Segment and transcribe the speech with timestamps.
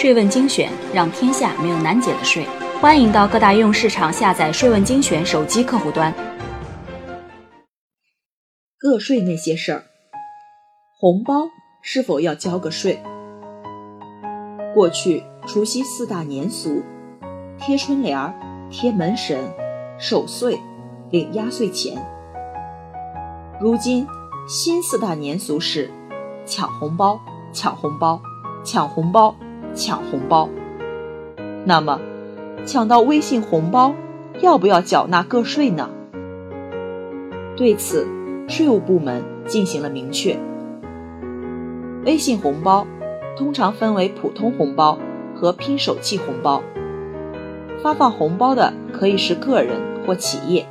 [0.00, 2.46] 税问精选，让天下没有难解的税。
[2.80, 6.14] 欢迎到各大应用市场下载“税问精选”手机客户端。
[8.78, 9.82] 个税那些事儿，
[11.00, 11.48] 红包
[11.82, 13.02] 是否要交个税？
[14.72, 16.80] 过去除夕四大年俗：
[17.58, 18.32] 贴春联儿、
[18.70, 19.52] 贴门神、
[19.98, 20.60] 守岁、
[21.10, 22.00] 领压岁钱。
[23.60, 24.06] 如今
[24.48, 25.90] 新四大年俗是
[26.46, 27.18] 抢红包、
[27.52, 28.22] 抢红包、
[28.64, 29.34] 抢红包。
[29.74, 30.48] 抢红包，
[31.64, 32.00] 那么
[32.64, 33.94] 抢到微信红包
[34.40, 35.90] 要不要缴纳个税呢？
[37.56, 38.06] 对此，
[38.48, 40.36] 税务部门进行了明确。
[42.04, 42.86] 微信红包
[43.36, 44.98] 通常分为普通红包
[45.34, 46.62] 和拼手气红包。
[47.82, 50.66] 发放红包的可以是个人或企业，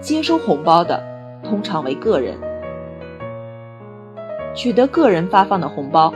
[0.00, 1.02] 接收红包的
[1.42, 2.36] 通常为个人。
[4.54, 6.12] 取得个人发放的红包。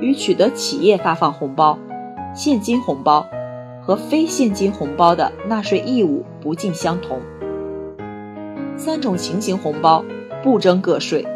[0.00, 1.78] 与取得企业发放红包、
[2.34, 3.26] 现金红包
[3.82, 7.20] 和非现金红包的纳税义务不尽相同。
[8.76, 10.04] 三种情形红包
[10.42, 11.26] 不征个税：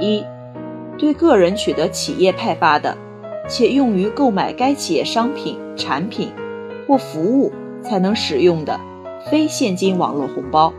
[0.00, 0.24] 一、
[0.98, 2.96] 对个人取得企业派发的，
[3.48, 6.32] 且用于购买该企业商品、产品
[6.88, 8.80] 或服务才能使用的
[9.30, 10.72] 非现金网络红包，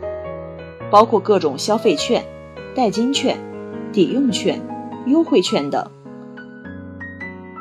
[0.90, 2.22] 包括各种消费券、
[2.74, 3.38] 代金券、
[3.90, 4.60] 抵用券、
[5.06, 5.90] 优惠券等。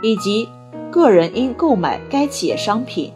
[0.01, 0.49] 以及
[0.91, 3.13] 个人因购买该企业商品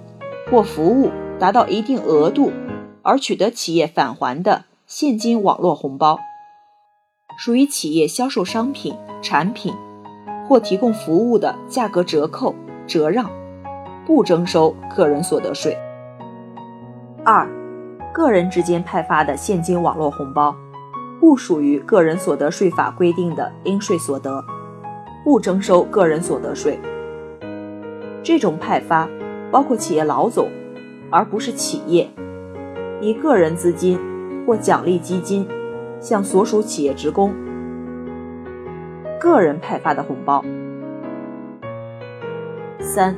[0.49, 2.51] 或服务达到一定额度
[3.01, 6.19] 而取得企业返还的现金网络红包，
[7.37, 9.73] 属于企业销售商品、产品
[10.47, 12.53] 或提供服务的价格折扣、
[12.87, 13.29] 折让，
[14.05, 15.77] 不征收个人所得税。
[17.23, 17.49] 二、
[18.13, 20.55] 个人之间派发的现金网络红包，
[21.19, 24.43] 不属于个人所得税法规定的应税所得。
[25.25, 26.79] 不征收个人所得税。
[28.21, 29.09] 这种派发
[29.51, 30.51] 包括企业老总，
[31.09, 32.07] 而不是企业，
[33.01, 33.99] 以个人资金
[34.45, 35.47] 或奖励基金
[35.99, 37.33] 向所属企业职工。
[39.19, 40.45] 个人派发的红包。
[42.79, 43.15] 三，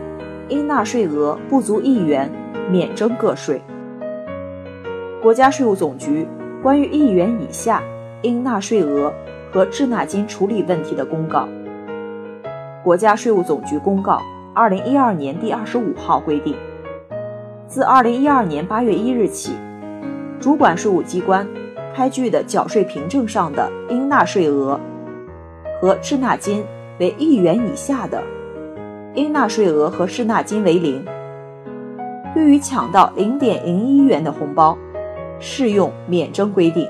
[0.48, 2.32] 应纳税额不足一元，
[2.72, 3.62] 免征个税。
[5.22, 6.26] 国家税务总局
[6.64, 7.84] 关于一元以下
[8.22, 9.14] 应纳税额
[9.52, 11.50] 和滞纳金处理问题的公告。
[12.88, 14.22] 国家税务总局公告，
[14.54, 16.56] 二零一二年第二十五号规定，
[17.68, 19.52] 自二零一二年八月一日起，
[20.40, 21.46] 主管税务机关
[21.94, 24.80] 开具的缴税凭证上的应纳税额
[25.82, 26.64] 和滞纳金
[26.98, 28.24] 为一元以下的，
[29.16, 31.04] 应纳税额和滞纳金为零。
[32.34, 34.78] 对于抢到零点零一元的红包，
[35.42, 36.88] 适用免征规定。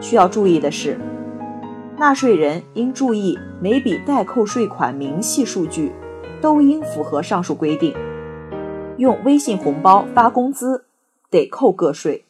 [0.00, 0.98] 需要注意的是。
[1.98, 5.94] 纳税人应注意每笔代扣税款明细数据，
[6.42, 7.96] 都应符合上述规定。
[8.98, 10.84] 用微信红包发工资
[11.30, 12.26] 得扣个税。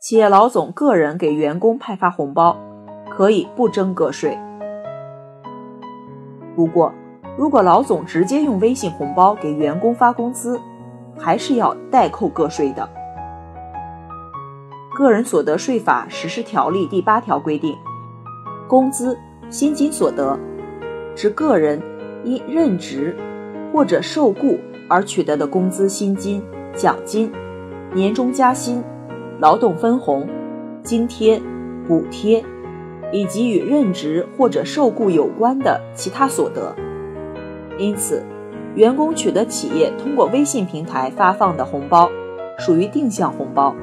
[0.00, 2.56] 企业老总个人给员工派发红包，
[3.10, 4.38] 可以不征个税。
[6.54, 6.92] 不过，
[7.36, 10.60] 如果老总直接用微信红包给员工发工资，
[11.18, 12.88] 还是要代扣个税的。
[14.96, 17.76] 个人所得税法实施条例第八条规定。
[18.68, 19.16] 工资、
[19.48, 20.38] 薪金所得，
[21.14, 21.80] 指个人
[22.24, 23.16] 因任职
[23.72, 26.42] 或者受雇而取得的工资、薪金、
[26.74, 27.30] 奖金、
[27.92, 28.82] 年终加薪、
[29.38, 30.28] 劳动分红、
[30.82, 31.40] 津贴、
[31.86, 32.44] 补贴，
[33.12, 36.74] 以及与任职或者受雇有关的其他所得。
[37.78, 38.24] 因此，
[38.74, 42.10] 员工取得企业通过微信平台发放的红包，
[42.58, 43.74] 属于定向红包，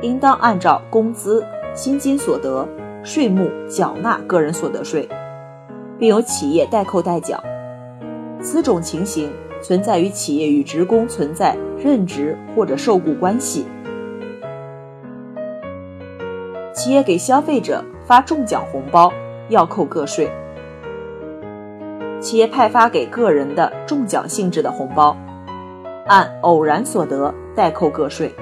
[0.00, 1.44] 应当按照工资、
[1.74, 2.66] 薪金所得。
[3.06, 5.08] 税目缴纳个人所得税，
[5.96, 7.40] 并由企业代扣代缴。
[8.42, 9.30] 此种情形
[9.62, 13.64] 存在于企业与职工存在任职或者受雇关系。
[16.74, 19.12] 企业给消费者发中奖红包
[19.50, 20.28] 要扣个税。
[22.20, 25.16] 企业派发给个人的中奖性质的红包，
[26.06, 28.34] 按偶然所得代扣个税。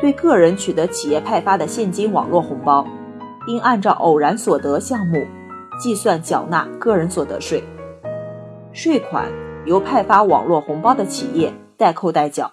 [0.00, 2.86] 对个人取得企业派发的现金网络红包。
[3.46, 5.26] 应按照偶然所得项目
[5.80, 7.62] 计算缴纳个人所得税，
[8.72, 9.30] 税款
[9.64, 12.52] 由派发网络红包的企业代扣代缴。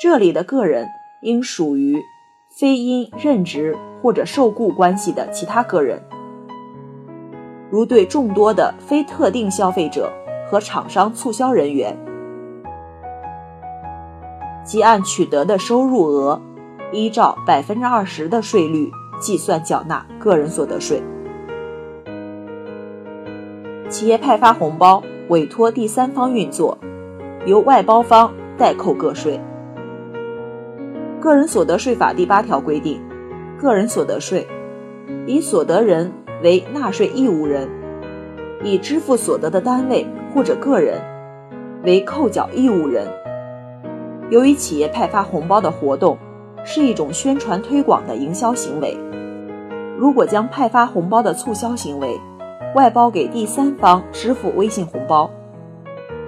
[0.00, 0.88] 这里的个人
[1.22, 2.02] 应属于
[2.58, 6.00] 非因任职或者受雇关系的其他个人，
[7.70, 10.10] 如对众多的非特定消费者
[10.48, 11.96] 和厂商促销人员，
[14.64, 16.40] 即按取得的收入额，
[16.92, 18.90] 依照百分之二十的税率。
[19.20, 21.02] 计算缴纳个人所得税。
[23.88, 26.76] 企业派发红包委托第三方运作，
[27.46, 29.40] 由外包方代扣个税。
[31.20, 33.00] 个人所得税法第八条规定，
[33.58, 34.46] 个人所得税
[35.26, 36.12] 以所得人
[36.42, 37.68] 为纳税义务人，
[38.62, 41.00] 以支付所得的单位或者个人
[41.84, 43.08] 为扣缴义务人。
[44.30, 46.18] 由于企业派发红包的活动
[46.68, 48.98] 是一种宣传推广的营销行为，
[49.96, 52.20] 如果将派发红包的促销行为
[52.74, 55.30] 外包给第三方支付微信红包，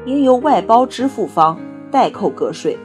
[0.06, 1.58] 应由外包支付方
[1.90, 2.78] 代扣个税。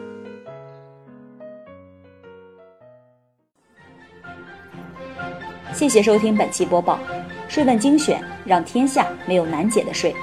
[5.73, 6.97] 谢谢收听本期播报，
[7.47, 10.15] 税问精选，让天下没有难解的税。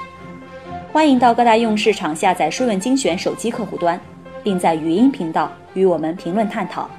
[0.91, 3.97] 欢迎到各大应用市场下载税问精选手机客户端。
[4.43, 6.89] 并在语音频道与我们评论探讨，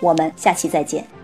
[0.00, 1.15] 我们下期再见。